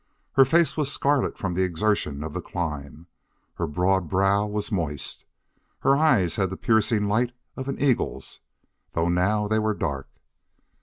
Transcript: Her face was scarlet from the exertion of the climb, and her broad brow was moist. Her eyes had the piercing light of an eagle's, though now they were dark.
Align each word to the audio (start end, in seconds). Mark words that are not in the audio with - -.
Her 0.33 0.45
face 0.45 0.75
was 0.75 0.91
scarlet 0.91 1.37
from 1.37 1.53
the 1.53 1.61
exertion 1.61 2.23
of 2.23 2.33
the 2.33 2.41
climb, 2.41 2.85
and 3.05 3.07
her 3.57 3.67
broad 3.67 4.09
brow 4.09 4.47
was 4.47 4.71
moist. 4.71 5.25
Her 5.81 5.95
eyes 5.95 6.37
had 6.37 6.49
the 6.49 6.57
piercing 6.57 7.05
light 7.07 7.33
of 7.55 7.67
an 7.67 7.79
eagle's, 7.79 8.39
though 8.93 9.09
now 9.09 9.47
they 9.47 9.59
were 9.59 9.75
dark. 9.75 10.09